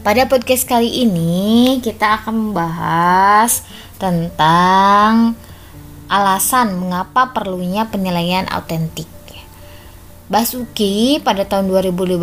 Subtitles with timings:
[0.00, 3.60] Pada podcast kali ini kita akan membahas
[4.00, 5.36] tentang
[6.08, 9.04] alasan mengapa perlunya penilaian autentik.
[10.32, 12.16] Basuki pada tahun 2015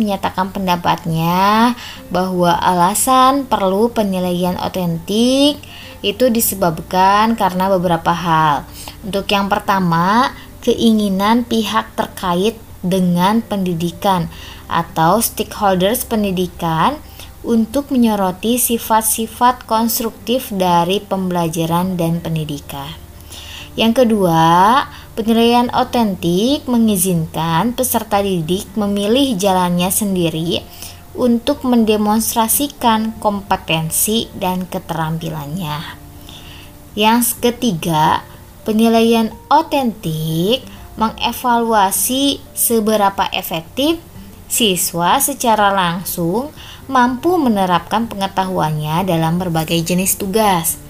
[0.00, 1.76] menyatakan pendapatnya
[2.08, 5.60] bahwa alasan perlu penilaian autentik
[6.00, 8.64] itu disebabkan karena beberapa hal.
[9.04, 10.32] Untuk yang pertama,
[10.64, 14.30] keinginan pihak terkait dengan pendidikan
[14.70, 17.00] atau stakeholders pendidikan
[17.46, 22.90] untuk menyoroti sifat-sifat konstruktif dari pembelajaran dan pendidikan.
[23.78, 30.66] Yang kedua, penilaian otentik mengizinkan peserta didik memilih jalannya sendiri
[31.14, 35.94] untuk mendemonstrasikan kompetensi dan keterampilannya.
[36.98, 38.26] Yang ketiga,
[38.66, 40.66] penilaian otentik
[40.98, 44.02] mengevaluasi seberapa efektif
[44.50, 46.50] siswa secara langsung
[46.90, 50.80] mampu menerapkan pengetahuannya dalam berbagai jenis tugas.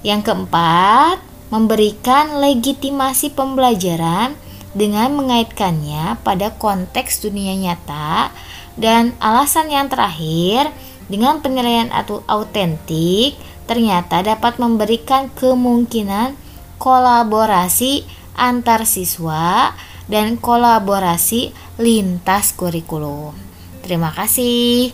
[0.00, 1.20] Yang keempat,
[1.52, 4.32] memberikan legitimasi pembelajaran
[4.72, 8.30] dengan mengaitkannya pada konteks dunia nyata
[8.78, 10.70] dan alasan yang terakhir
[11.10, 13.34] dengan penilaian atau autentik
[13.66, 16.38] ternyata dapat memberikan kemungkinan
[16.78, 18.06] kolaborasi
[18.38, 19.74] antar siswa
[20.10, 23.32] dan kolaborasi lintas kurikulum.
[23.80, 24.92] Terima kasih.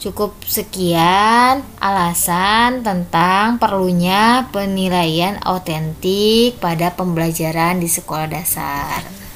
[0.00, 9.29] Cukup sekian alasan tentang perlunya penilaian autentik pada pembelajaran di sekolah dasar.